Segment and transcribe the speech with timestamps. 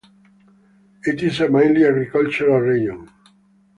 [1.03, 3.07] It is a mainly agricultural region.